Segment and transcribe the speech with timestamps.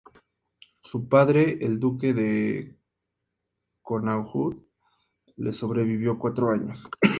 [0.81, 2.75] Su padre, el duque de
[3.83, 4.57] Connaught,
[5.37, 6.89] le sobrevivió cuatro años.